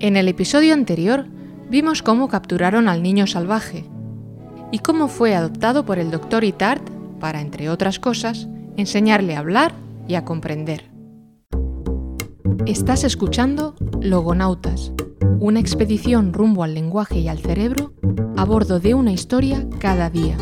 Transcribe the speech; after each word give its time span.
En 0.00 0.16
el 0.16 0.28
episodio 0.28 0.74
anterior 0.74 1.26
vimos 1.68 2.02
cómo 2.02 2.28
capturaron 2.28 2.88
al 2.88 3.02
niño 3.02 3.26
salvaje 3.26 3.84
y 4.70 4.78
cómo 4.78 5.08
fue 5.08 5.34
adoptado 5.34 5.84
por 5.84 5.98
el 5.98 6.12
doctor 6.12 6.44
Itard 6.44 6.82
para, 7.18 7.40
entre 7.40 7.68
otras 7.68 7.98
cosas, 7.98 8.46
enseñarle 8.76 9.34
a 9.34 9.40
hablar 9.40 9.72
y 10.06 10.14
a 10.14 10.24
comprender. 10.24 10.88
Estás 12.64 13.02
escuchando 13.02 13.74
Logonautas, 14.00 14.92
una 15.40 15.58
expedición 15.58 16.32
rumbo 16.32 16.62
al 16.62 16.74
lenguaje 16.74 17.18
y 17.18 17.26
al 17.26 17.40
cerebro 17.40 17.92
a 18.36 18.44
bordo 18.44 18.78
de 18.78 18.94
una 18.94 19.10
historia 19.10 19.66
cada 19.80 20.10
día. 20.10 20.36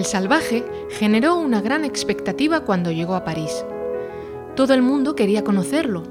El 0.00 0.06
salvaje 0.06 0.64
generó 0.88 1.36
una 1.36 1.60
gran 1.60 1.84
expectativa 1.84 2.60
cuando 2.60 2.90
llegó 2.90 3.14
a 3.14 3.22
París. 3.22 3.66
Todo 4.56 4.72
el 4.72 4.80
mundo 4.80 5.14
quería 5.14 5.44
conocerlo. 5.44 6.04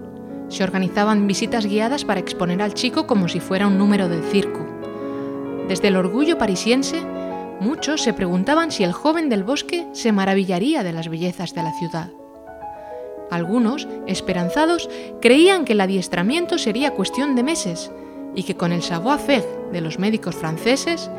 Se 0.47 0.63
organizaban 0.63 1.25
visitas 1.25 1.65
guiadas 1.65 2.05
para 2.05 2.19
exponer 2.19 2.61
al 2.61 2.75
chico 2.75 3.07
como 3.07 3.27
si 3.27 3.39
fuera 3.39 3.65
un 3.65 3.79
número 3.79 4.07
del 4.07 4.21
circo. 4.21 4.63
Desde 5.67 5.87
el 5.87 5.95
orgullo 5.95 6.37
parisiense, 6.37 7.01
muchos 7.59 8.03
se 8.03 8.13
preguntaban 8.13 8.71
si 8.71 8.83
el 8.83 8.91
joven 8.91 9.27
del 9.27 9.43
bosque 9.43 9.87
se 9.93 10.11
maravillaría 10.11 10.83
de 10.83 10.93
las 10.93 11.09
bellezas 11.09 11.55
de 11.55 11.63
la 11.63 11.73
ciudad. 11.73 12.11
Algunos, 13.31 13.87
esperanzados, 14.05 14.87
creían 15.19 15.65
que 15.65 15.73
el 15.73 15.81
adiestramiento 15.81 16.59
sería 16.59 16.93
cuestión 16.93 17.35
de 17.35 17.41
meses 17.41 17.91
y 18.35 18.43
que 18.43 18.55
con 18.55 18.71
el 18.71 18.83
savoir-faire 18.83 19.47
de 19.71 19.81
los 19.81 19.97
médicos 19.97 20.35
franceses 20.35 21.09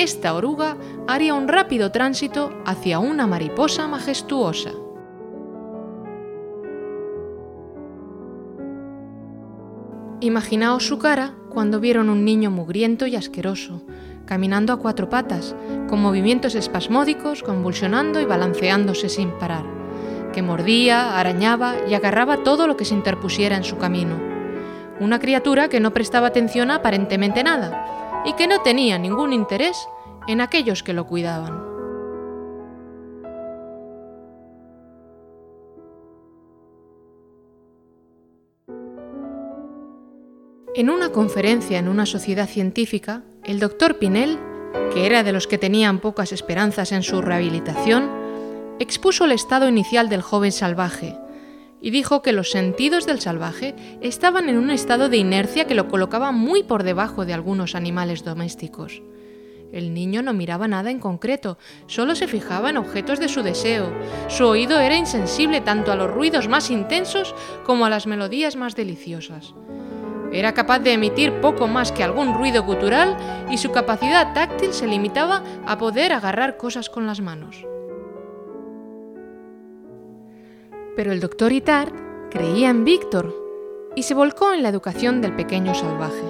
esta 0.00 0.32
oruga 0.32 0.78
haría 1.06 1.34
un 1.34 1.46
rápido 1.46 1.92
tránsito 1.92 2.50
hacia 2.64 2.98
una 2.98 3.26
mariposa 3.26 3.86
majestuosa. 3.86 4.70
Imaginaos 10.20 10.86
su 10.86 10.98
cara 10.98 11.34
cuando 11.50 11.80
vieron 11.80 12.08
un 12.08 12.24
niño 12.24 12.50
mugriento 12.50 13.06
y 13.06 13.14
asqueroso, 13.14 13.82
caminando 14.24 14.72
a 14.72 14.78
cuatro 14.78 15.10
patas, 15.10 15.54
con 15.90 16.00
movimientos 16.00 16.54
espasmódicos, 16.54 17.42
convulsionando 17.42 18.22
y 18.22 18.24
balanceándose 18.24 19.10
sin 19.10 19.30
parar, 19.32 19.66
que 20.32 20.40
mordía, 20.40 21.18
arañaba 21.18 21.74
y 21.86 21.92
agarraba 21.92 22.42
todo 22.42 22.66
lo 22.66 22.78
que 22.78 22.86
se 22.86 22.94
interpusiera 22.94 23.54
en 23.54 23.64
su 23.64 23.76
camino. 23.76 24.14
Una 24.98 25.18
criatura 25.18 25.68
que 25.68 25.80
no 25.80 25.92
prestaba 25.92 26.28
atención 26.28 26.70
a 26.70 26.76
aparentemente 26.76 27.42
nada, 27.42 27.99
y 28.24 28.34
que 28.34 28.46
no 28.46 28.60
tenía 28.60 28.98
ningún 28.98 29.32
interés 29.32 29.88
en 30.26 30.40
aquellos 30.40 30.82
que 30.82 30.92
lo 30.92 31.06
cuidaban. 31.06 31.70
En 40.74 40.88
una 40.88 41.10
conferencia 41.10 41.78
en 41.78 41.88
una 41.88 42.06
sociedad 42.06 42.48
científica, 42.48 43.22
el 43.44 43.58
doctor 43.58 43.98
Pinel, 43.98 44.38
que 44.92 45.04
era 45.04 45.22
de 45.22 45.32
los 45.32 45.46
que 45.46 45.58
tenían 45.58 45.98
pocas 45.98 46.32
esperanzas 46.32 46.92
en 46.92 47.02
su 47.02 47.20
rehabilitación, 47.20 48.08
expuso 48.78 49.24
el 49.24 49.32
estado 49.32 49.68
inicial 49.68 50.08
del 50.08 50.22
joven 50.22 50.52
salvaje, 50.52 51.18
y 51.80 51.90
dijo 51.90 52.22
que 52.22 52.32
los 52.32 52.50
sentidos 52.50 53.06
del 53.06 53.20
salvaje 53.20 53.74
estaban 54.00 54.48
en 54.48 54.58
un 54.58 54.70
estado 54.70 55.08
de 55.08 55.16
inercia 55.16 55.66
que 55.66 55.74
lo 55.74 55.88
colocaba 55.88 56.32
muy 56.32 56.62
por 56.62 56.82
debajo 56.82 57.24
de 57.24 57.32
algunos 57.32 57.74
animales 57.74 58.24
domésticos. 58.24 59.02
El 59.72 59.94
niño 59.94 60.22
no 60.22 60.32
miraba 60.32 60.66
nada 60.66 60.90
en 60.90 60.98
concreto, 60.98 61.56
solo 61.86 62.14
se 62.16 62.26
fijaba 62.26 62.70
en 62.70 62.76
objetos 62.76 63.20
de 63.20 63.28
su 63.28 63.42
deseo. 63.42 63.92
Su 64.28 64.46
oído 64.46 64.80
era 64.80 64.96
insensible 64.96 65.60
tanto 65.60 65.92
a 65.92 65.96
los 65.96 66.10
ruidos 66.10 66.48
más 66.48 66.70
intensos 66.70 67.34
como 67.64 67.86
a 67.86 67.90
las 67.90 68.06
melodías 68.06 68.56
más 68.56 68.74
deliciosas. 68.74 69.54
Era 70.32 70.54
capaz 70.54 70.80
de 70.80 70.92
emitir 70.92 71.40
poco 71.40 71.66
más 71.66 71.92
que 71.92 72.04
algún 72.04 72.34
ruido 72.34 72.62
gutural 72.62 73.16
y 73.50 73.58
su 73.58 73.70
capacidad 73.70 74.32
táctil 74.32 74.72
se 74.72 74.86
limitaba 74.86 75.42
a 75.66 75.78
poder 75.78 76.12
agarrar 76.12 76.56
cosas 76.56 76.88
con 76.88 77.06
las 77.06 77.20
manos. 77.20 77.64
Pero 80.96 81.12
el 81.12 81.20
doctor 81.20 81.52
Itard 81.52 81.92
creía 82.30 82.70
en 82.70 82.84
Víctor 82.84 83.34
y 83.94 84.02
se 84.02 84.14
volcó 84.14 84.52
en 84.52 84.62
la 84.62 84.68
educación 84.68 85.20
del 85.20 85.34
pequeño 85.34 85.74
salvaje. 85.74 86.24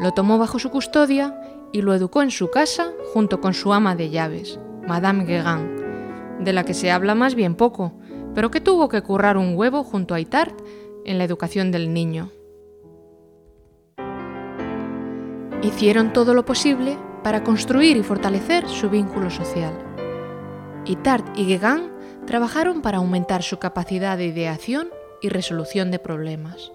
Lo 0.00 0.12
tomó 0.12 0.38
bajo 0.38 0.58
su 0.58 0.70
custodia 0.70 1.40
y 1.72 1.82
lo 1.82 1.94
educó 1.94 2.22
en 2.22 2.30
su 2.30 2.50
casa 2.50 2.92
junto 3.12 3.40
con 3.40 3.54
su 3.54 3.72
ama 3.72 3.94
de 3.94 4.10
llaves, 4.10 4.58
Madame 4.86 5.24
Guégan, 5.24 6.38
de 6.40 6.52
la 6.52 6.64
que 6.64 6.74
se 6.74 6.90
habla 6.90 7.14
más 7.14 7.34
bien 7.34 7.54
poco, 7.54 7.92
pero 8.34 8.50
que 8.50 8.60
tuvo 8.60 8.88
que 8.88 9.02
currar 9.02 9.36
un 9.36 9.56
huevo 9.56 9.82
junto 9.84 10.14
a 10.14 10.20
Itard 10.20 10.54
en 11.04 11.18
la 11.18 11.24
educación 11.24 11.72
del 11.72 11.92
niño. 11.92 12.30
Hicieron 15.62 16.12
todo 16.12 16.34
lo 16.34 16.44
posible 16.44 16.96
para 17.24 17.42
construir 17.42 17.96
y 17.96 18.02
fortalecer 18.02 18.68
su 18.68 18.88
vínculo 18.88 19.30
social. 19.30 19.74
Itard 20.84 21.24
y 21.34 21.46
Guégan 21.46 21.97
trabajaron 22.28 22.82
para 22.82 22.98
aumentar 22.98 23.42
su 23.42 23.58
capacidad 23.58 24.18
de 24.18 24.26
ideación 24.26 24.90
y 25.22 25.30
resolución 25.30 25.90
de 25.90 25.98
problemas. 25.98 26.72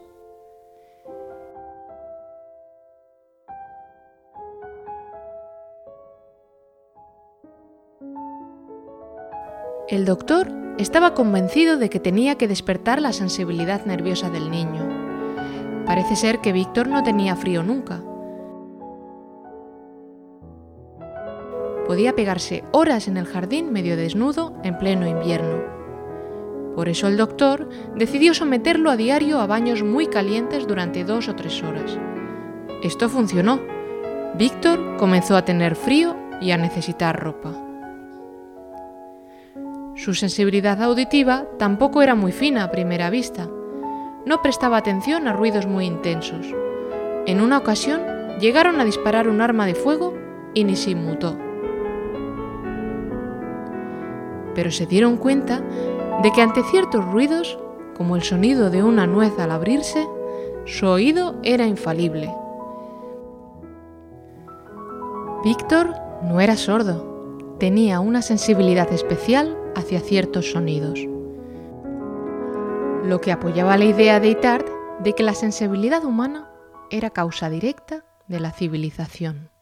El 9.88 10.06
doctor 10.06 10.52
estaba 10.80 11.14
convencido 11.14 11.78
de 11.78 11.92
que 11.92 12.00
tenía 12.00 12.36
que 12.36 12.48
despertar 12.48 13.00
la 13.00 13.14
sensibilidad 13.14 13.86
nerviosa 13.86 14.32
del 14.32 14.50
niño. 14.50 14.90
Parece 15.86 16.16
ser 16.16 16.40
que 16.40 16.52
Víctor 16.52 16.88
no 16.88 17.04
tenía 17.04 17.36
frío 17.36 17.62
nunca, 17.62 18.02
podía 21.86 22.16
pegarse 22.16 22.64
horas 22.72 23.08
en 23.08 23.18
el 23.18 23.26
jardín 23.26 23.72
medio 23.72 23.96
desnudo 23.96 24.54
en 24.64 24.78
pleno 24.78 25.08
invierno. 25.08 25.64
Por 26.76 26.90
eso 26.90 27.08
el 27.08 27.18
doctor 27.18 27.70
decidió 27.96 28.34
someterlo 28.34 28.90
a 28.90 28.98
diario 28.98 29.40
a 29.40 29.48
baños 29.48 29.84
muy 29.84 30.08
calientes 30.08 30.68
durante 30.68 31.04
dos 31.04 31.28
o 31.30 31.36
tres 31.36 31.62
horas. 31.62 32.00
Esto 32.82 33.10
funcionó. 33.10 33.62
Víctor 34.36 34.98
comenzó 34.98 35.38
a 35.38 35.46
tener 35.46 35.76
frío 35.76 36.16
y 36.42 36.52
a 36.52 36.58
necesitar 36.58 37.22
ropa. 37.22 37.54
Su 39.96 40.16
sensibilidad 40.16 40.82
auditiva 40.82 41.46
tampoco 41.60 42.02
era 42.02 42.16
muy 42.16 42.32
fina 42.32 42.64
a 42.64 42.72
primera 42.72 43.12
vista. 43.12 43.48
No 44.26 44.42
prestaba 44.42 44.78
atención 44.78 45.28
a 45.28 45.34
ruidos 45.34 45.68
muy 45.68 45.86
intensos. 45.86 46.48
En 47.28 47.40
una 47.40 47.60
ocasión 47.60 48.02
llegaron 48.40 48.82
a 48.82 48.86
disparar 48.86 49.28
un 49.28 49.42
arma 49.42 49.68
de 49.68 49.76
fuego 49.76 50.14
y 50.56 50.64
ni 50.64 50.76
se 50.76 50.92
inmutó. 50.92 51.38
Pero 54.56 54.72
se 54.72 54.86
dieron 54.86 55.18
cuenta 55.18 55.62
de 56.22 56.32
que 56.32 56.42
ante 56.42 56.64
ciertos 56.64 57.06
ruidos, 57.06 57.58
como 57.98 58.16
el 58.16 58.24
sonido 58.24 58.70
de 58.70 58.84
una 58.84 59.08
nuez 59.08 59.38
al 59.40 59.52
abrirse, 59.52 60.08
su 60.66 60.88
oído 60.88 61.36
era 61.44 61.68
infalible. 61.68 62.34
Víctor 65.44 65.94
no 66.24 66.40
era 66.40 66.56
sordo, 66.56 67.56
tenía 67.60 68.00
una 68.00 68.22
sensibilidad 68.22 68.92
especial 68.94 69.58
hacia 69.76 70.00
ciertos 70.00 70.52
sonidos, 70.52 71.00
lo 73.04 73.20
que 73.20 73.32
apoyaba 73.32 73.78
la 73.78 73.86
idea 73.86 74.20
de 74.20 74.30
Itard 74.30 74.66
de 75.00 75.14
que 75.14 75.24
la 75.24 75.34
sensibilidad 75.34 76.06
humana 76.06 76.50
era 76.90 77.10
causa 77.10 77.50
directa 77.50 78.06
de 78.28 78.40
la 78.40 78.52
civilización. 78.52 79.53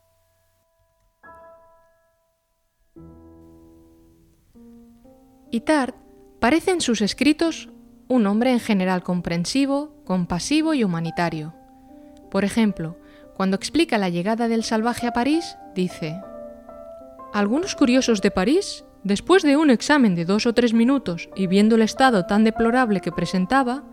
Itard 5.52 5.96
parece 6.40 6.72
en 6.72 6.80
sus 6.80 7.02
escritos 7.02 7.68
un 8.08 8.26
hombre 8.26 8.52
en 8.52 8.62
general 8.62 9.04
comprensivo, 9.04 9.94
compasivo 10.06 10.74
y 10.74 10.86
humanitario. 10.86 11.54
Por 12.30 12.46
ejemplo, 12.46 12.98
cuando 13.36 13.58
explica 13.58 13.98
la 13.98 14.08
llegada 14.08 14.48
del 14.48 14.64
salvaje 14.64 15.08
a 15.08 15.14
París, 15.14 15.58
dice, 15.76 16.22
Algunos 17.34 17.76
curiosos 17.76 18.22
de 18.22 18.32
París, 18.32 18.86
después 19.04 19.44
de 19.44 19.58
un 19.58 19.70
examen 19.72 20.16
de 20.16 20.24
dos 20.24 20.46
o 20.46 20.54
tres 20.54 20.74
minutos 20.74 21.28
y 21.36 21.48
viendo 21.48 21.76
el 21.76 21.82
estado 21.82 22.26
tan 22.26 22.46
deplorable 22.46 23.02
que 23.02 23.12
presentaba, 23.12 23.84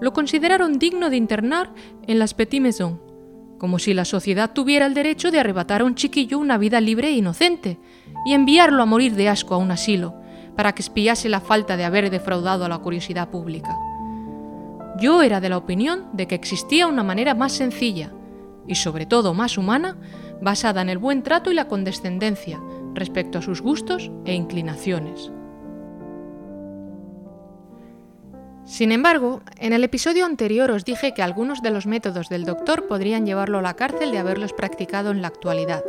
lo 0.00 0.12
consideraron 0.12 0.78
digno 0.78 1.10
de 1.10 1.16
internar 1.16 1.72
en 2.06 2.20
las 2.20 2.32
Petit 2.34 2.62
Maisons, 2.62 3.00
como 3.58 3.80
si 3.80 3.92
la 3.92 4.04
sociedad 4.04 4.52
tuviera 4.52 4.86
el 4.86 4.94
derecho 4.94 5.32
de 5.32 5.40
arrebatar 5.40 5.80
a 5.80 5.84
un 5.84 5.96
chiquillo 5.96 6.38
una 6.38 6.58
vida 6.58 6.80
libre 6.80 7.08
e 7.08 7.12
inocente 7.12 7.80
y 8.24 8.34
enviarlo 8.34 8.82
a 8.84 8.86
morir 8.86 9.14
de 9.14 9.28
asco 9.28 9.54
a 9.54 9.58
un 9.58 9.72
asilo, 9.72 10.21
para 10.56 10.72
que 10.72 10.82
espiase 10.82 11.28
la 11.28 11.40
falta 11.40 11.76
de 11.76 11.84
haber 11.84 12.10
defraudado 12.10 12.64
a 12.64 12.68
la 12.68 12.78
curiosidad 12.78 13.28
pública. 13.28 13.76
Yo 14.98 15.22
era 15.22 15.40
de 15.40 15.48
la 15.48 15.56
opinión 15.56 16.06
de 16.12 16.28
que 16.28 16.34
existía 16.34 16.86
una 16.86 17.02
manera 17.02 17.34
más 17.34 17.52
sencilla 17.52 18.12
y 18.66 18.76
sobre 18.76 19.06
todo 19.06 19.34
más 19.34 19.58
humana, 19.58 19.96
basada 20.40 20.82
en 20.82 20.88
el 20.88 20.98
buen 20.98 21.22
trato 21.22 21.50
y 21.50 21.54
la 21.54 21.68
condescendencia 21.68 22.60
respecto 22.94 23.38
a 23.38 23.42
sus 23.42 23.62
gustos 23.62 24.10
e 24.24 24.34
inclinaciones. 24.34 25.32
Sin 28.64 28.92
embargo, 28.92 29.42
en 29.58 29.72
el 29.72 29.82
episodio 29.82 30.24
anterior 30.24 30.70
os 30.70 30.84
dije 30.84 31.14
que 31.14 31.22
algunos 31.22 31.62
de 31.62 31.70
los 31.70 31.86
métodos 31.86 32.28
del 32.28 32.44
doctor 32.44 32.86
podrían 32.86 33.26
llevarlo 33.26 33.58
a 33.58 33.62
la 33.62 33.74
cárcel 33.74 34.12
de 34.12 34.18
haberlos 34.18 34.52
practicado 34.52 35.10
en 35.10 35.20
la 35.20 35.28
actualidad. 35.28 35.82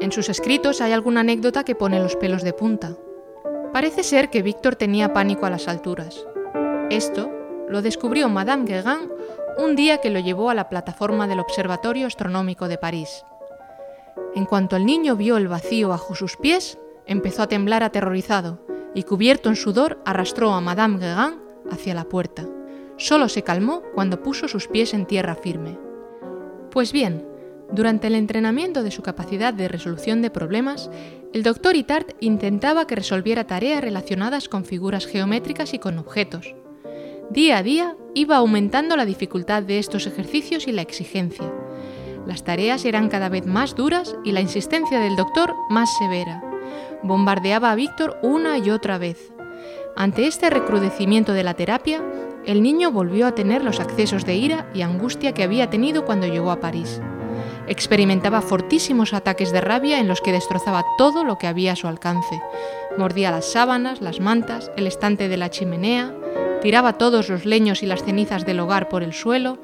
En 0.00 0.12
sus 0.12 0.30
escritos 0.30 0.80
hay 0.80 0.92
alguna 0.92 1.20
anécdota 1.20 1.62
que 1.62 1.74
pone 1.74 2.00
los 2.00 2.16
pelos 2.16 2.42
de 2.42 2.54
punta. 2.54 2.96
Parece 3.72 4.02
ser 4.02 4.30
que 4.30 4.42
Víctor 4.42 4.74
tenía 4.74 5.12
pánico 5.12 5.46
a 5.46 5.50
las 5.50 5.68
alturas. 5.68 6.26
Esto 6.90 7.30
lo 7.68 7.82
descubrió 7.82 8.28
Madame 8.28 8.64
Guégan 8.64 9.08
un 9.58 9.76
día 9.76 9.98
que 9.98 10.10
lo 10.10 10.18
llevó 10.18 10.50
a 10.50 10.54
la 10.54 10.68
plataforma 10.68 11.28
del 11.28 11.38
Observatorio 11.38 12.08
Astronómico 12.08 12.66
de 12.66 12.78
París. 12.78 13.24
En 14.34 14.44
cuanto 14.44 14.74
el 14.74 14.86
niño 14.86 15.14
vio 15.14 15.36
el 15.36 15.46
vacío 15.46 15.90
bajo 15.90 16.16
sus 16.16 16.36
pies, 16.36 16.78
empezó 17.06 17.42
a 17.42 17.46
temblar 17.46 17.84
aterrorizado 17.84 18.58
y 18.92 19.04
cubierto 19.04 19.48
en 19.48 19.56
sudor 19.56 20.00
arrastró 20.04 20.52
a 20.52 20.60
Madame 20.60 20.98
Guégan 20.98 21.40
hacia 21.70 21.94
la 21.94 22.04
puerta. 22.04 22.46
Solo 22.96 23.28
se 23.28 23.42
calmó 23.42 23.82
cuando 23.94 24.20
puso 24.22 24.48
sus 24.48 24.66
pies 24.66 24.94
en 24.94 25.06
tierra 25.06 25.36
firme. 25.36 25.78
Pues 26.70 26.92
bien, 26.92 27.24
durante 27.72 28.08
el 28.08 28.16
entrenamiento 28.16 28.82
de 28.82 28.90
su 28.90 29.02
capacidad 29.02 29.54
de 29.54 29.68
resolución 29.68 30.22
de 30.22 30.30
problemas, 30.30 30.90
el 31.32 31.44
doctor 31.44 31.76
Itard 31.76 32.06
intentaba 32.18 32.86
que 32.86 32.96
resolviera 32.96 33.46
tareas 33.46 33.80
relacionadas 33.80 34.48
con 34.48 34.64
figuras 34.64 35.06
geométricas 35.06 35.72
y 35.72 35.78
con 35.78 35.98
objetos. 35.98 36.54
Día 37.30 37.58
a 37.58 37.62
día 37.62 37.96
iba 38.14 38.36
aumentando 38.36 38.96
la 38.96 39.04
dificultad 39.04 39.62
de 39.62 39.78
estos 39.78 40.08
ejercicios 40.08 40.66
y 40.66 40.72
la 40.72 40.82
exigencia. 40.82 41.48
Las 42.26 42.42
tareas 42.42 42.84
eran 42.84 43.08
cada 43.08 43.28
vez 43.28 43.46
más 43.46 43.76
duras 43.76 44.16
y 44.24 44.32
la 44.32 44.40
insistencia 44.40 44.98
del 44.98 45.14
doctor 45.14 45.54
más 45.68 45.96
severa. 45.96 46.42
Bombardeaba 47.04 47.70
a 47.70 47.76
Víctor 47.76 48.18
una 48.22 48.58
y 48.58 48.70
otra 48.70 48.98
vez. 48.98 49.32
Ante 49.96 50.26
este 50.26 50.50
recrudecimiento 50.50 51.34
de 51.34 51.44
la 51.44 51.54
terapia, 51.54 52.02
el 52.46 52.62
niño 52.62 52.90
volvió 52.90 53.28
a 53.28 53.34
tener 53.34 53.62
los 53.62 53.78
accesos 53.78 54.24
de 54.24 54.34
ira 54.34 54.68
y 54.74 54.82
angustia 54.82 55.32
que 55.32 55.44
había 55.44 55.70
tenido 55.70 56.04
cuando 56.04 56.26
llegó 56.26 56.50
a 56.50 56.58
París. 56.58 57.00
Experimentaba 57.70 58.40
fortísimos 58.40 59.14
ataques 59.14 59.52
de 59.52 59.60
rabia 59.60 60.00
en 60.00 60.08
los 60.08 60.20
que 60.20 60.32
destrozaba 60.32 60.84
todo 60.98 61.22
lo 61.22 61.38
que 61.38 61.46
había 61.46 61.74
a 61.74 61.76
su 61.76 61.86
alcance. 61.86 62.42
Mordía 62.98 63.30
las 63.30 63.52
sábanas, 63.52 64.00
las 64.00 64.18
mantas, 64.18 64.72
el 64.76 64.88
estante 64.88 65.28
de 65.28 65.36
la 65.36 65.50
chimenea, 65.50 66.12
tiraba 66.62 66.98
todos 66.98 67.28
los 67.28 67.46
leños 67.46 67.84
y 67.84 67.86
las 67.86 68.02
cenizas 68.02 68.44
del 68.44 68.58
hogar 68.58 68.88
por 68.88 69.04
el 69.04 69.12
suelo 69.12 69.58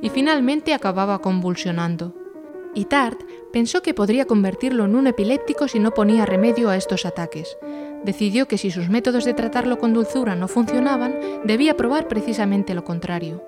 y 0.00 0.08
finalmente 0.08 0.74
acababa 0.74 1.20
convulsionando. 1.20 2.16
Itard 2.74 3.18
pensó 3.52 3.80
que 3.80 3.94
podría 3.94 4.24
convertirlo 4.24 4.86
en 4.86 4.96
un 4.96 5.06
epiléptico 5.06 5.68
si 5.68 5.78
no 5.78 5.92
ponía 5.92 6.26
remedio 6.26 6.68
a 6.68 6.76
estos 6.76 7.06
ataques. 7.06 7.56
Decidió 8.02 8.48
que 8.48 8.58
si 8.58 8.72
sus 8.72 8.88
métodos 8.88 9.24
de 9.24 9.34
tratarlo 9.34 9.78
con 9.78 9.94
dulzura 9.94 10.34
no 10.34 10.48
funcionaban, 10.48 11.14
debía 11.44 11.76
probar 11.76 12.08
precisamente 12.08 12.74
lo 12.74 12.82
contrario. 12.82 13.44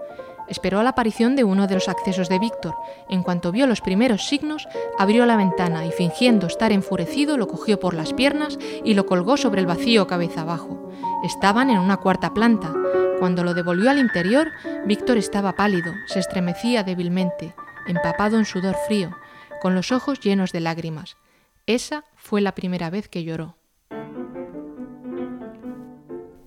Esperó 0.49 0.81
a 0.81 0.83
la 0.83 0.91
aparición 0.91 1.37
de 1.37 1.45
uno 1.45 1.67
de 1.67 1.75
los 1.75 1.89
accesos 1.89 2.29
de 2.29 2.39
Víctor. 2.39 2.75
En 3.09 3.23
cuanto 3.23 3.53
vio 3.53 3.67
los 3.67 3.81
primeros 3.81 4.27
signos, 4.27 4.69
abrió 4.99 5.27
la 5.27 5.37
ventana 5.37 5.87
y 5.87 5.91
fingiendo 5.91 6.47
estar 6.47 6.73
enfurecido 6.73 7.37
lo 7.37 7.49
cogió 7.49 7.81
por 7.81 7.95
las 7.95 8.13
piernas 8.13 8.59
y 8.85 8.95
lo 8.95 9.07
colgó 9.07 9.37
sobre 9.37 9.61
el 9.61 9.67
vacío 9.67 10.07
cabeza 10.07 10.43
abajo. 10.43 10.91
Estaban 11.25 11.71
en 11.71 11.79
una 11.79 11.97
cuarta 11.97 12.35
planta. 12.35 12.73
Cuando 13.19 13.45
lo 13.45 13.55
devolvió 13.55 13.91
al 13.91 13.99
interior, 13.99 14.51
Víctor 14.87 15.17
estaba 15.17 15.55
pálido, 15.55 15.93
se 16.07 16.19
estremecía 16.19 16.83
débilmente, 16.83 17.55
empapado 17.87 18.39
en 18.39 18.45
sudor 18.45 18.77
frío, 18.87 19.17
con 19.63 19.75
los 19.75 19.93
ojos 19.93 20.21
llenos 20.21 20.53
de 20.53 20.61
lágrimas. 20.61 21.17
Esa 21.67 22.05
fue 22.17 22.41
la 22.41 22.55
primera 22.55 22.91
vez 22.91 23.09
que 23.09 23.25
lloró. 23.25 23.57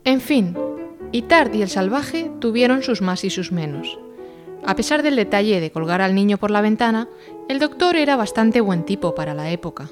En 0.04 0.22
fin, 0.22 0.56
Itard 1.12 1.54
y 1.54 1.62
el 1.62 1.70
salvaje 1.70 2.32
tuvieron 2.40 2.84
sus 2.84 3.02
más 3.02 3.24
y 3.24 3.30
sus 3.30 3.52
menos. 3.52 3.98
A 4.66 4.76
pesar 4.76 5.04
del 5.04 5.16
detalle 5.16 5.62
de 5.62 5.72
colgar 5.72 6.02
al 6.02 6.16
niño 6.16 6.38
por 6.38 6.52
la 6.52 6.62
ventana, 6.62 7.08
el 7.48 7.60
doctor 7.60 7.96
era 7.96 8.16
bastante 8.16 8.60
buen 8.60 8.84
tipo 8.84 9.16
para 9.16 9.34
la 9.34 9.50
época. 9.50 9.90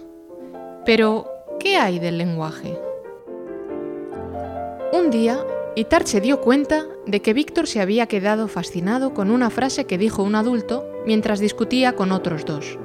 Pero, 0.85 1.27
¿qué 1.59 1.77
hay 1.77 1.99
del 1.99 2.17
lenguaje? 2.17 2.77
Un 4.91 5.09
día, 5.09 5.39
Itard 5.75 6.05
se 6.05 6.21
dio 6.21 6.41
cuenta 6.41 6.85
de 7.05 7.21
que 7.21 7.33
Víctor 7.33 7.67
se 7.67 7.81
había 7.81 8.07
quedado 8.07 8.47
fascinado 8.47 9.13
con 9.13 9.31
una 9.31 9.49
frase 9.49 9.85
que 9.85 9.97
dijo 9.97 10.23
un 10.23 10.35
adulto 10.35 10.85
mientras 11.05 11.39
discutía 11.39 11.95
con 11.95 12.11
otros 12.11 12.45
dos. 12.45 12.77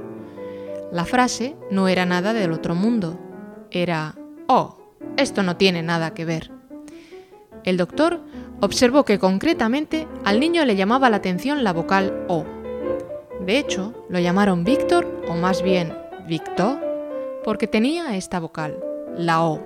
La 0.93 1.05
frase 1.05 1.57
no 1.71 1.89
era 1.89 2.07
nada 2.07 2.33
del 2.33 2.53
otro 2.53 2.75
mundo, 2.75 3.19
era, 3.71 4.17
oh, 4.49 4.77
esto 5.17 5.43
no 5.43 5.57
tiene 5.57 5.83
nada 5.83 6.15
que 6.15 6.25
ver. 6.25 6.60
El 7.65 7.77
doctor 7.77 8.21
observó 8.61 9.05
que 9.05 9.19
concretamente 9.19 10.07
al 10.25 10.41
niño 10.41 10.65
le 10.65 10.77
llamaba 10.77 11.11
la 11.11 11.17
atención 11.17 11.65
la 11.65 11.73
vocal 11.73 12.25
O. 12.29 12.45
De 13.45 13.59
hecho, 13.59 14.07
lo 14.09 14.19
llamaron 14.19 14.65
Víctor, 14.65 15.07
o 15.29 15.35
más 15.35 15.63
bien 15.63 15.97
Victor, 16.27 16.79
porque 17.43 17.67
tenía 17.67 18.17
esta 18.17 18.39
vocal, 18.39 18.79
la 19.17 19.43
O. 19.43 19.61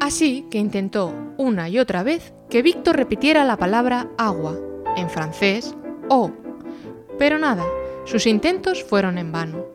Así 0.00 0.46
que 0.50 0.58
intentó 0.58 1.12
una 1.36 1.68
y 1.68 1.78
otra 1.78 2.02
vez 2.02 2.32
que 2.48 2.62
Víctor 2.62 2.96
repitiera 2.96 3.44
la 3.44 3.56
palabra 3.56 4.08
agua, 4.16 4.58
en 4.96 5.10
francés, 5.10 5.74
O. 6.08 6.30
Pero 7.18 7.38
nada, 7.38 7.64
sus 8.04 8.26
intentos 8.26 8.82
fueron 8.82 9.18
en 9.18 9.32
vano. 9.32 9.66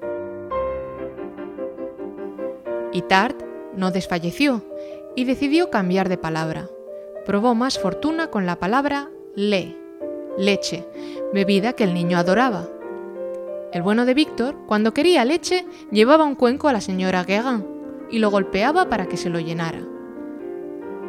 Itard 2.94 3.36
no 3.76 3.92
desfalleció 3.92 4.64
y 5.16 5.26
decidió 5.26 5.70
cambiar 5.70 6.10
de 6.10 6.18
palabra. 6.18 6.70
Probó 7.26 7.56
más 7.56 7.80
fortuna 7.80 8.28
con 8.28 8.46
la 8.46 8.60
palabra 8.60 9.10
le, 9.36 9.78
leche, 10.38 10.86
bebida 11.34 11.74
que 11.74 11.84
el 11.84 11.94
niño 11.94 12.18
adoraba. 12.18 12.68
El 13.72 13.82
bueno 13.82 14.06
de 14.06 14.14
Víctor, 14.14 14.56
cuando 14.68 14.94
quería 14.94 15.26
leche, 15.26 15.66
llevaba 15.92 16.26
un 16.26 16.36
cuenco 16.36 16.68
a 16.68 16.74
la 16.74 16.82
señora 16.82 17.24
Guégan 17.24 17.66
y 18.12 18.20
lo 18.20 18.30
golpeaba 18.30 18.90
para 18.90 19.08
que 19.08 19.18
se 19.18 19.30
lo 19.30 19.40
llenara. 19.40 19.82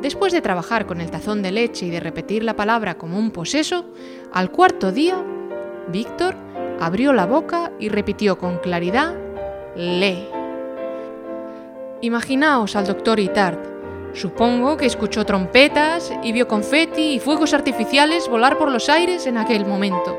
Después 0.01 0.33
de 0.33 0.41
trabajar 0.41 0.87
con 0.87 1.01
el 1.01 1.11
tazón 1.11 1.43
de 1.43 1.53
leche 1.53 1.87
y 1.87 1.91
de 1.91 2.01
repetir 2.01 2.45
la 2.45 2.57
palabra 2.57 2.97
como 2.97 3.19
un 3.19 3.31
poseso, 3.31 3.87
al 4.33 4.51
cuarto 4.51 4.93
día, 4.93 5.23
Víctor 5.89 6.37
abrió 6.81 7.13
la 7.13 7.27
boca 7.27 7.73
y 7.79 7.89
repitió 7.89 8.39
con 8.39 8.59
claridad 8.59 9.15
le. 9.77 10.29
Imaginaos 12.01 12.77
al 12.77 12.87
doctor 12.87 13.19
Itard, 13.19 13.74
Supongo 14.15 14.77
que 14.77 14.87
escuchó 14.87 15.27
trompetas 15.27 16.13
y 16.23 16.31
vio 16.31 16.47
confeti 16.47 17.15
y 17.15 17.19
fuegos 17.19 17.53
artificiales 17.53 18.29
volar 18.29 18.59
por 18.59 18.71
los 18.71 18.89
aires 18.89 19.27
en 19.27 19.37
aquel 19.37 19.67
momento. 19.67 20.17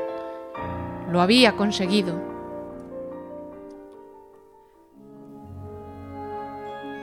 Lo 1.10 1.22
había 1.22 1.52
conseguido. 1.52 2.20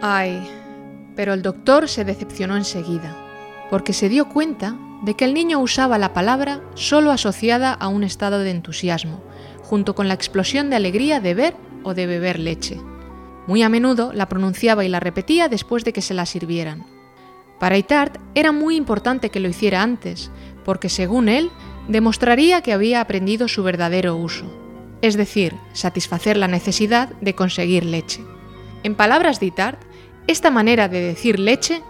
Ay, 0.01 0.47
pero 1.15 1.33
el 1.33 1.41
doctor 1.41 1.89
se 1.89 2.05
decepcionó 2.05 2.57
enseguida, 2.57 3.15
porque 3.71 3.93
se 3.93 4.07
dio 4.07 4.29
cuenta 4.29 4.77
de 5.01 5.15
que 5.15 5.25
el 5.25 5.33
niño 5.33 5.59
usaba 5.59 5.97
la 5.97 6.13
palabra 6.13 6.61
solo 6.75 7.09
asociada 7.09 7.73
a 7.73 7.87
un 7.87 8.03
estado 8.03 8.39
de 8.39 8.51
entusiasmo, 8.51 9.23
junto 9.63 9.95
con 9.95 10.07
la 10.07 10.13
explosión 10.13 10.69
de 10.69 10.75
alegría 10.75 11.19
de 11.19 11.33
ver 11.33 11.55
o 11.83 11.95
de 11.95 12.05
beber 12.05 12.37
leche. 12.37 12.79
Muy 13.47 13.61
a 13.63 13.69
menudo 13.69 14.13
la 14.13 14.29
pronunciaba 14.29 14.85
y 14.85 14.89
la 14.89 14.99
repetía 14.99 15.49
después 15.49 15.83
de 15.83 15.93
que 15.93 16.01
se 16.01 16.13
la 16.13 16.25
sirvieran. 16.25 16.85
Para 17.59 17.77
Itard 17.77 18.19
era 18.35 18.51
muy 18.51 18.75
importante 18.75 19.29
que 19.29 19.39
lo 19.39 19.49
hiciera 19.49 19.81
antes, 19.81 20.31
porque 20.65 20.89
según 20.89 21.29
él, 21.29 21.49
demostraría 21.87 22.61
que 22.61 22.73
había 22.73 23.01
aprendido 23.01 23.47
su 23.47 23.63
verdadero 23.63 24.15
uso, 24.15 24.45
es 25.01 25.15
decir, 25.15 25.55
satisfacer 25.73 26.37
la 26.37 26.47
necesidad 26.47 27.09
de 27.21 27.35
conseguir 27.35 27.83
leche. 27.83 28.21
En 28.83 28.95
palabras 28.95 29.39
de 29.39 29.47
Itard, 29.47 29.77
esta 30.27 30.51
manera 30.51 30.87
de 30.87 31.01
decir 31.01 31.39
leche 31.39 31.81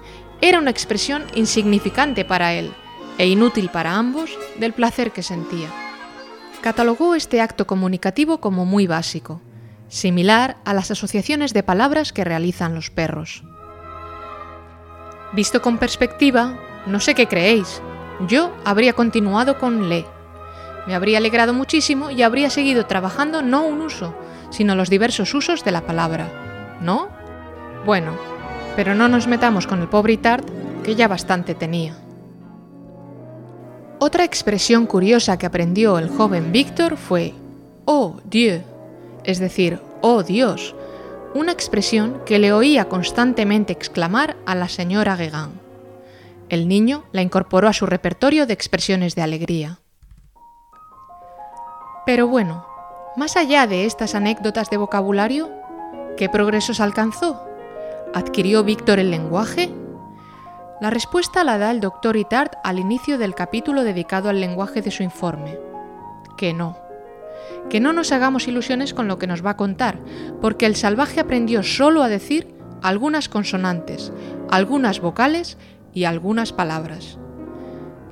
era 0.42 0.60
una 0.60 0.72
expresión 0.72 1.24
insignificante 1.36 2.26
para 2.26 2.54
él 2.54 2.72
e 3.18 3.28
inútil 3.28 3.70
para 3.70 3.96
ambos 3.96 4.38
del 4.60 4.74
placer 4.74 5.12
que 5.12 5.24
sentía. 5.24 5.70
Catalogó 6.62 7.16
este 7.16 7.42
acto 7.42 7.68
comunicativo 7.68 8.40
como 8.40 8.66
muy 8.66 8.88
básico, 8.88 9.42
similar 9.88 10.58
a 10.66 10.74
las 10.74 10.92
asociaciones 10.92 11.54
de 11.54 11.64
palabras 11.64 12.14
que 12.14 12.24
realizan 12.24 12.76
los 12.76 12.90
perros. 12.90 13.44
Visto 15.34 15.62
con 15.62 15.78
perspectiva, 15.78 16.60
no 16.86 17.00
sé 17.00 17.16
qué 17.16 17.28
creéis, 17.28 17.82
yo 18.28 18.54
habría 18.66 18.94
continuado 18.94 19.58
con 19.58 19.90
le. 19.90 20.06
Me 20.86 20.96
habría 20.96 21.18
alegrado 21.18 21.54
muchísimo 21.54 22.12
y 22.12 22.22
habría 22.22 22.50
seguido 22.50 22.86
trabajando 22.86 23.42
no 23.42 23.66
un 23.66 23.82
uso, 23.82 24.14
sino 24.50 24.76
los 24.76 24.90
diversos 24.90 25.34
usos 25.34 25.64
de 25.64 25.72
la 25.72 25.86
palabra. 25.86 26.78
¿No? 26.82 27.10
Bueno, 27.86 28.12
Pero 28.76 28.96
no 28.96 29.08
nos 29.08 29.28
metamos 29.28 29.68
con 29.68 29.82
el 29.82 29.88
pobre 29.88 30.14
Itard, 30.14 30.44
que 30.84 30.96
ya 30.96 31.08
bastante 31.08 31.54
tenía. 31.54 31.96
Otra 34.00 34.24
expresión 34.24 34.88
curiosa 34.88 35.38
que 35.38 35.46
aprendió 35.46 36.00
el 36.00 36.10
joven 36.10 36.52
Víctor 36.52 36.98
fue 36.98 37.36
Oh 37.86 38.20
Dieu, 38.26 38.64
es 39.24 39.40
decir, 39.40 39.82
Oh 40.02 40.24
Dios, 40.24 40.76
una 41.34 41.52
expresión 41.52 42.22
que 42.26 42.40
le 42.40 42.54
oía 42.54 42.86
constantemente 42.90 43.74
exclamar 43.74 44.36
a 44.46 44.56
la 44.56 44.70
señora 44.70 45.16
Guégan. 45.16 45.52
El 46.50 46.68
niño 46.68 47.06
la 47.12 47.22
incorporó 47.22 47.68
a 47.68 47.74
su 47.74 47.86
repertorio 47.86 48.46
de 48.46 48.54
expresiones 48.54 49.16
de 49.16 49.22
alegría. 49.24 49.80
Pero 52.06 52.28
bueno, 52.28 52.66
más 53.16 53.38
allá 53.38 53.66
de 53.66 53.86
estas 53.86 54.14
anécdotas 54.14 54.70
de 54.70 54.78
vocabulario, 54.78 55.50
¿qué 56.18 56.30
progresos 56.30 56.80
alcanzó? 56.80 57.42
¿Adquirió 58.14 58.64
Víctor 58.64 59.00
el 59.00 59.10
lenguaje? 59.10 59.74
La 60.82 60.90
respuesta 60.90 61.44
la 61.44 61.58
da 61.58 61.72
el 61.72 61.80
doctor 61.80 62.18
Itard 62.18 62.52
al 62.64 62.78
inicio 62.78 63.18
del 63.18 63.36
capítulo 63.36 63.84
dedicado 63.84 64.30
al 64.30 64.42
lenguaje 64.42 64.82
de 64.82 64.92
su 64.92 65.02
informe. 65.02 65.58
Que 66.38 66.54
no. 66.54 66.83
Que 67.70 67.80
no 67.80 67.94
nos 67.94 68.12
hagamos 68.12 68.48
ilusiones 68.48 68.94
con 68.94 69.08
lo 69.08 69.18
que 69.18 69.28
nos 69.28 69.46
va 69.46 69.52
a 69.52 69.58
contar, 69.58 70.00
porque 70.42 70.66
el 70.66 70.76
salvaje 70.76 71.20
aprendió 71.20 71.64
solo 71.64 72.04
a 72.04 72.10
decir 72.10 72.54
algunas 72.82 73.30
consonantes, 73.30 74.12
algunas 74.50 75.00
vocales 75.00 75.58
y 75.94 76.04
algunas 76.04 76.52
palabras. 76.52 77.18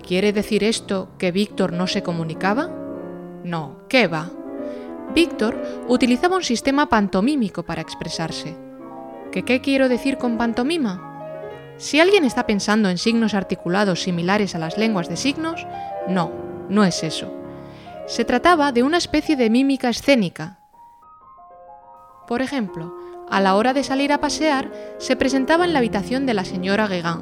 ¿Quiere 0.07 0.33
decir 0.33 0.63
esto 0.63 1.09
que 1.17 1.31
Víctor 1.31 1.73
no 1.73 1.87
se 1.87 2.03
comunicaba? 2.03 2.69
No, 3.43 3.81
¿qué 3.89 4.07
va? 4.07 4.31
Víctor 5.13 5.61
utilizaba 5.87 6.37
un 6.37 6.43
sistema 6.43 6.89
pantomímico 6.89 7.63
para 7.63 7.81
expresarse. 7.81 8.55
¿Qué, 9.31 9.43
¿Qué 9.43 9.61
quiero 9.61 9.89
decir 9.89 10.17
con 10.17 10.37
pantomima? 10.37 11.07
Si 11.77 11.99
alguien 11.99 12.25
está 12.25 12.45
pensando 12.45 12.89
en 12.89 12.97
signos 12.97 13.33
articulados 13.33 14.03
similares 14.03 14.55
a 14.55 14.59
las 14.59 14.77
lenguas 14.77 15.09
de 15.09 15.17
signos, 15.17 15.65
no, 16.07 16.31
no 16.69 16.83
es 16.83 17.03
eso. 17.03 17.40
Se 18.11 18.25
trataba 18.25 18.73
de 18.73 18.83
una 18.83 18.97
especie 18.97 19.37
de 19.37 19.49
mímica 19.49 19.87
escénica. 19.87 20.59
Por 22.27 22.41
ejemplo, 22.41 22.93
a 23.29 23.39
la 23.39 23.55
hora 23.55 23.71
de 23.73 23.85
salir 23.85 24.11
a 24.11 24.19
pasear, 24.19 24.69
se 24.97 25.15
presentaba 25.15 25.63
en 25.63 25.71
la 25.71 25.79
habitación 25.79 26.25
de 26.25 26.33
la 26.33 26.43
señora 26.43 26.87
Guégan, 26.87 27.21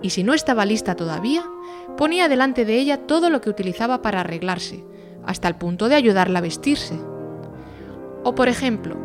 y 0.00 0.08
si 0.08 0.24
no 0.24 0.32
estaba 0.32 0.64
lista 0.64 0.96
todavía, 0.96 1.44
ponía 1.98 2.30
delante 2.30 2.64
de 2.64 2.78
ella 2.78 3.06
todo 3.06 3.28
lo 3.28 3.42
que 3.42 3.50
utilizaba 3.50 4.00
para 4.00 4.20
arreglarse, 4.20 4.86
hasta 5.26 5.48
el 5.48 5.56
punto 5.56 5.90
de 5.90 5.96
ayudarla 5.96 6.38
a 6.38 6.42
vestirse. 6.42 6.98
O 8.24 8.34
por 8.34 8.48
ejemplo, 8.48 8.96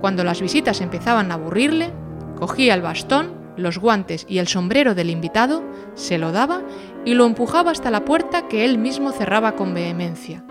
cuando 0.00 0.22
las 0.22 0.40
visitas 0.40 0.80
empezaban 0.80 1.32
a 1.32 1.34
aburrirle, 1.34 1.90
cogía 2.38 2.74
el 2.74 2.82
bastón, 2.82 3.34
los 3.56 3.78
guantes 3.78 4.24
y 4.28 4.38
el 4.38 4.46
sombrero 4.46 4.94
del 4.94 5.10
invitado, 5.10 5.64
se 5.96 6.16
lo 6.16 6.30
daba 6.30 6.62
y 7.04 7.14
lo 7.14 7.26
empujaba 7.26 7.72
hasta 7.72 7.90
la 7.90 8.04
puerta 8.04 8.46
que 8.46 8.64
él 8.64 8.78
mismo 8.78 9.10
cerraba 9.10 9.56
con 9.56 9.74
vehemencia. 9.74 10.44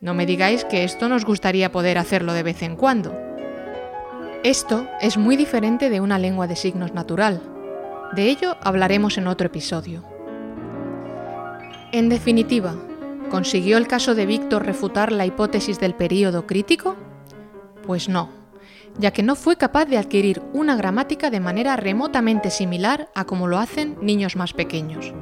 No 0.00 0.14
me 0.14 0.24
digáis 0.24 0.64
que 0.64 0.82
esto 0.82 1.10
nos 1.10 1.26
gustaría 1.26 1.72
poder 1.72 1.98
hacerlo 1.98 2.32
de 2.32 2.42
vez 2.42 2.62
en 2.62 2.74
cuando. 2.74 3.14
Esto 4.42 4.88
es 5.02 5.18
muy 5.18 5.36
diferente 5.36 5.90
de 5.90 6.00
una 6.00 6.18
lengua 6.18 6.46
de 6.46 6.56
signos 6.56 6.94
natural. 6.94 7.42
De 8.16 8.30
ello 8.30 8.56
hablaremos 8.62 9.18
en 9.18 9.26
otro 9.26 9.48
episodio. 9.48 10.02
En 11.92 12.08
definitiva, 12.08 12.76
¿consiguió 13.28 13.76
el 13.76 13.86
caso 13.86 14.14
de 14.14 14.24
Víctor 14.24 14.64
refutar 14.64 15.12
la 15.12 15.26
hipótesis 15.26 15.78
del 15.78 15.94
período 15.94 16.46
crítico? 16.46 16.96
Pues 17.86 18.08
no, 18.08 18.30
ya 18.98 19.10
que 19.10 19.22
no 19.22 19.36
fue 19.36 19.56
capaz 19.56 19.84
de 19.84 19.98
adquirir 19.98 20.40
una 20.54 20.76
gramática 20.76 21.28
de 21.28 21.40
manera 21.40 21.76
remotamente 21.76 22.50
similar 22.50 23.10
a 23.14 23.26
como 23.26 23.48
lo 23.48 23.58
hacen 23.58 23.98
niños 24.00 24.34
más 24.34 24.54
pequeños. 24.54 25.12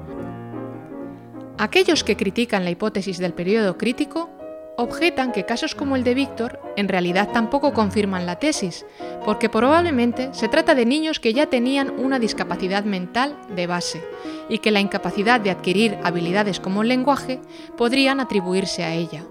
Aquellos 1.59 2.05
que 2.05 2.17
critican 2.17 2.63
la 2.63 2.71
hipótesis 2.71 3.19
del 3.19 3.35
período 3.35 3.77
crítico 3.77 4.38
objetan 4.79 5.33
que 5.33 5.45
casos 5.45 5.75
como 5.75 5.97
el 5.97 6.05
de 6.05 6.15
Víctor 6.15 6.61
en 6.77 6.87
realidad 6.87 7.31
tampoco 7.33 7.75
confirman 7.75 8.27
la 8.27 8.39
tesis, 8.39 8.87
porque 9.25 9.49
probablemente 9.49 10.29
se 10.33 10.47
trata 10.47 10.77
de 10.77 10.87
niños 10.87 11.19
que 11.19 11.35
ya 11.35 11.47
tenían 11.47 11.91
una 11.99 12.21
discapacidad 12.21 12.85
mental 12.85 13.37
de 13.57 13.67
base 13.67 14.01
y 14.49 14.59
que 14.59 14.71
la 14.71 14.79
incapacidad 14.79 15.41
de 15.41 15.51
adquirir 15.51 15.99
habilidades 16.05 16.61
como 16.61 16.83
el 16.83 16.89
lenguaje 16.89 17.41
podrían 17.77 18.21
atribuirse 18.21 18.85
a 18.85 18.95
ella. 18.95 19.25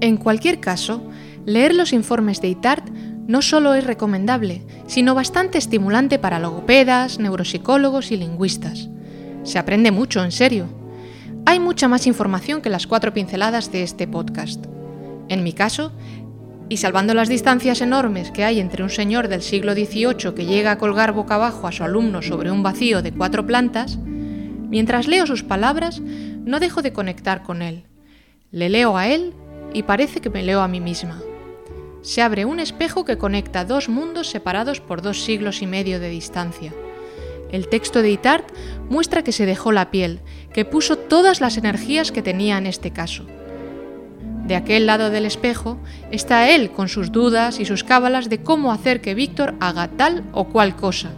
En 0.00 0.16
cualquier 0.16 0.60
caso, 0.60 1.02
leer 1.44 1.74
los 1.74 1.92
informes 1.92 2.40
de 2.40 2.48
ITART 2.48 2.88
no 3.26 3.42
solo 3.42 3.74
es 3.74 3.84
recomendable, 3.84 4.62
sino 4.86 5.14
bastante 5.14 5.58
estimulante 5.58 6.18
para 6.18 6.38
logopedas, 6.38 7.18
neuropsicólogos 7.18 8.10
y 8.10 8.16
lingüistas. 8.16 8.88
Se 9.42 9.58
aprende 9.58 9.90
mucho, 9.90 10.22
en 10.22 10.32
serio. 10.32 10.66
Hay 11.46 11.58
mucha 11.58 11.88
más 11.88 12.06
información 12.06 12.60
que 12.60 12.70
las 12.70 12.86
cuatro 12.86 13.12
pinceladas 13.12 13.72
de 13.72 13.82
este 13.82 14.06
podcast. 14.06 14.64
En 15.28 15.42
mi 15.42 15.52
caso, 15.52 15.92
y 16.68 16.76
salvando 16.76 17.14
las 17.14 17.28
distancias 17.28 17.80
enormes 17.80 18.30
que 18.30 18.44
hay 18.44 18.60
entre 18.60 18.84
un 18.84 18.90
señor 18.90 19.28
del 19.28 19.42
siglo 19.42 19.74
XVIII 19.74 20.34
que 20.34 20.46
llega 20.46 20.70
a 20.70 20.78
colgar 20.78 21.12
boca 21.12 21.34
abajo 21.34 21.66
a 21.66 21.72
su 21.72 21.82
alumno 21.82 22.22
sobre 22.22 22.52
un 22.52 22.62
vacío 22.62 23.02
de 23.02 23.12
cuatro 23.12 23.44
plantas, 23.44 23.98
mientras 23.98 25.08
leo 25.08 25.26
sus 25.26 25.42
palabras 25.42 26.00
no 26.00 26.60
dejo 26.60 26.80
de 26.82 26.92
conectar 26.92 27.42
con 27.42 27.62
él. 27.62 27.84
Le 28.52 28.68
leo 28.68 28.96
a 28.96 29.08
él 29.08 29.34
y 29.74 29.82
parece 29.82 30.20
que 30.20 30.30
me 30.30 30.44
leo 30.44 30.60
a 30.60 30.68
mí 30.68 30.80
misma. 30.80 31.20
Se 32.02 32.22
abre 32.22 32.44
un 32.44 32.60
espejo 32.60 33.04
que 33.04 33.18
conecta 33.18 33.64
dos 33.64 33.88
mundos 33.88 34.28
separados 34.28 34.80
por 34.80 35.02
dos 35.02 35.24
siglos 35.24 35.62
y 35.62 35.66
medio 35.66 35.98
de 35.98 36.08
distancia. 36.08 36.72
El 37.52 37.68
texto 37.68 38.02
de 38.02 38.10
Itard 38.10 38.44
muestra 38.88 39.22
que 39.22 39.32
se 39.32 39.46
dejó 39.46 39.72
la 39.72 39.90
piel, 39.90 40.20
que 40.52 40.64
puso 40.64 40.96
todas 40.96 41.40
las 41.40 41.56
energías 41.56 42.12
que 42.12 42.22
tenía 42.22 42.58
en 42.58 42.66
este 42.66 42.92
caso. 42.92 43.24
De 44.46 44.56
aquel 44.56 44.86
lado 44.86 45.10
del 45.10 45.26
espejo 45.26 45.78
está 46.10 46.50
él 46.50 46.70
con 46.70 46.88
sus 46.88 47.12
dudas 47.12 47.60
y 47.60 47.64
sus 47.64 47.84
cábalas 47.84 48.28
de 48.28 48.42
cómo 48.42 48.72
hacer 48.72 49.00
que 49.00 49.14
Víctor 49.14 49.54
haga 49.60 49.88
tal 49.88 50.24
o 50.32 50.48
cual 50.48 50.74
cosa, 50.76 51.10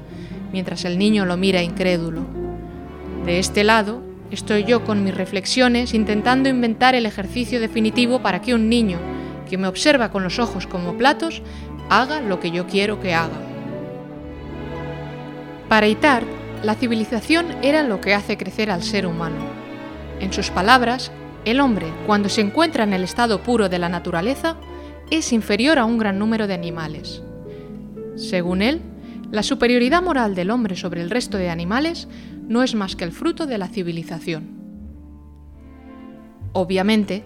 mientras 0.52 0.84
el 0.84 0.98
niño 0.98 1.24
lo 1.24 1.36
mira 1.36 1.62
incrédulo. 1.62 2.26
De 3.24 3.38
este 3.38 3.64
lado 3.64 4.02
estoy 4.30 4.64
yo 4.64 4.84
con 4.84 5.04
mis 5.04 5.14
reflexiones 5.14 5.94
intentando 5.94 6.48
inventar 6.48 6.94
el 6.94 7.06
ejercicio 7.06 7.60
definitivo 7.60 8.20
para 8.20 8.40
que 8.42 8.54
un 8.54 8.68
niño, 8.68 8.98
que 9.48 9.58
me 9.58 9.68
observa 9.68 10.10
con 10.10 10.22
los 10.24 10.38
ojos 10.38 10.66
como 10.66 10.96
platos, 10.96 11.42
haga 11.88 12.20
lo 12.20 12.40
que 12.40 12.50
yo 12.50 12.66
quiero 12.66 13.00
que 13.00 13.14
haga. 13.14 13.51
Para 15.72 15.88
Itard, 15.88 16.26
la 16.62 16.74
civilización 16.74 17.46
era 17.62 17.82
lo 17.82 17.98
que 18.02 18.12
hace 18.12 18.36
crecer 18.36 18.70
al 18.70 18.82
ser 18.82 19.06
humano. 19.06 19.38
En 20.20 20.30
sus 20.30 20.50
palabras, 20.50 21.10
el 21.46 21.60
hombre, 21.60 21.86
cuando 22.06 22.28
se 22.28 22.42
encuentra 22.42 22.84
en 22.84 22.92
el 22.92 23.02
estado 23.02 23.42
puro 23.42 23.70
de 23.70 23.78
la 23.78 23.88
naturaleza, 23.88 24.58
es 25.10 25.32
inferior 25.32 25.78
a 25.78 25.86
un 25.86 25.96
gran 25.96 26.18
número 26.18 26.46
de 26.46 26.52
animales. 26.52 27.22
Según 28.16 28.60
él, 28.60 28.82
la 29.30 29.42
superioridad 29.42 30.02
moral 30.02 30.34
del 30.34 30.50
hombre 30.50 30.76
sobre 30.76 31.00
el 31.00 31.08
resto 31.08 31.38
de 31.38 31.48
animales 31.48 32.06
no 32.46 32.62
es 32.62 32.74
más 32.74 32.94
que 32.94 33.04
el 33.04 33.12
fruto 33.12 33.46
de 33.46 33.56
la 33.56 33.68
civilización. 33.68 34.50
Obviamente, 36.52 37.24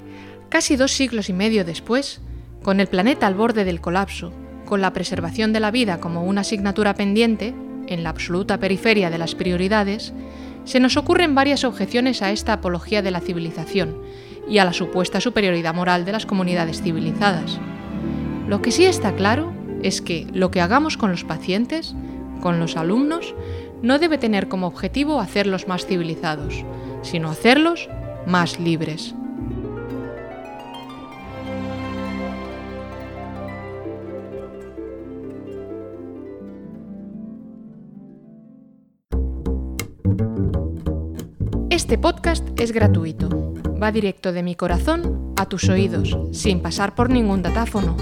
casi 0.50 0.76
dos 0.76 0.93
siglos 0.93 1.29
y 1.29 1.33
medio 1.33 1.65
después, 1.65 2.21
con 2.62 2.79
el 2.79 2.87
planeta 2.87 3.26
al 3.26 3.35
borde 3.35 3.65
del 3.65 3.81
colapso, 3.81 4.33
con 4.67 4.81
la 4.81 4.93
preservación 4.93 5.53
de 5.53 5.59
la 5.59 5.73
vida 5.73 5.99
como 5.99 6.23
una 6.23 6.43
asignatura 6.43 6.95
pendiente, 6.95 7.53
en 7.87 8.02
la 8.02 8.11
absoluta 8.11 8.59
periferia 8.59 9.11
de 9.11 9.19
las 9.19 9.35
prioridades, 9.35 10.12
se 10.64 10.81
nos 10.81 10.97
ocurren 10.97 11.35
varias 11.35 11.64
objeciones 11.64 12.23
a 12.23 12.33
esta 12.33 12.55
apología 12.55 13.02
de 13.02 13.11
la 13.11 13.21
civilización 13.21 13.97
y 14.49 14.59
a 14.59 14.64
la 14.64 14.73
supuesta 14.73 15.21
superioridad 15.21 15.75
moral 15.75 16.05
de 16.05 16.12
las 16.12 16.26
comunidades 16.26 16.83
civilizadas. 16.83 17.59
Lo 18.49 18.62
que 18.62 18.71
sí 18.71 18.85
está 18.85 19.14
claro 19.14 19.52
es 19.83 20.00
que 20.00 20.26
lo 20.33 20.50
que 20.50 20.61
hagamos 20.61 20.97
con 20.97 21.11
los 21.11 21.25
pacientes, 21.25 21.95
con 22.40 22.59
los 22.59 22.76
alumnos, 22.76 23.35
no 23.83 23.99
debe 23.99 24.19
tener 24.19 24.49
como 24.49 24.66
objetivo 24.66 25.21
hacerlos 25.21 25.69
más 25.69 25.87
civilizados, 25.87 26.64
sino 27.02 27.31
hacerlos 27.31 27.88
más 28.26 28.59
libres. 28.59 29.14
Este 41.87 41.99
podcast 41.99 42.45
es 42.59 42.73
gratuito. 42.73 43.55
Va 43.81 43.93
directo 43.93 44.33
de 44.33 44.43
mi 44.43 44.57
corazón 44.57 45.33
a 45.37 45.47
tus 45.47 45.69
oídos, 45.69 46.19
sin 46.33 46.59
pasar 46.59 46.97
por 46.97 47.11
ningún 47.11 47.43
datáfono. 47.43 47.97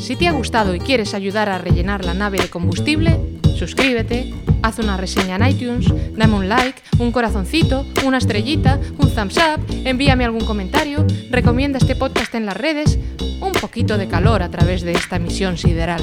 Si 0.00 0.16
te 0.16 0.28
ha 0.28 0.32
gustado 0.32 0.74
y 0.74 0.80
quieres 0.80 1.12
ayudar 1.12 1.50
a 1.50 1.58
rellenar 1.58 2.06
la 2.06 2.14
nave 2.14 2.38
de 2.38 2.48
combustible, 2.48 3.20
Suscríbete, 3.54 4.32
haz 4.62 4.78
una 4.78 4.96
reseña 4.96 5.36
en 5.36 5.46
iTunes, 5.46 5.92
dame 6.16 6.36
un 6.36 6.48
like, 6.48 6.80
un 7.00 7.12
corazoncito, 7.12 7.84
una 8.06 8.16
estrellita, 8.16 8.80
un 8.96 9.12
thumbs 9.12 9.36
up, 9.36 9.66
envíame 9.84 10.24
algún 10.24 10.46
comentario, 10.46 11.04
recomienda 11.30 11.78
este 11.78 11.96
podcast 11.96 12.34
en 12.34 12.46
las 12.46 12.56
redes, 12.56 12.98
un 13.40 13.52
poquito 13.52 13.98
de 13.98 14.08
calor 14.08 14.42
a 14.42 14.50
través 14.50 14.82
de 14.82 14.92
esta 14.92 15.18
misión 15.18 15.58
sideral. 15.58 16.02